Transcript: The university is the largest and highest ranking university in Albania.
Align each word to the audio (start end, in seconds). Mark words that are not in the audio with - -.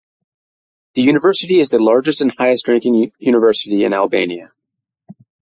The 0.95 1.03
university 1.03 1.59
is 1.59 1.69
the 1.69 1.77
largest 1.77 2.21
and 2.21 2.33
highest 2.35 2.67
ranking 2.67 3.11
university 3.19 3.83
in 3.83 3.93
Albania. 3.93 4.51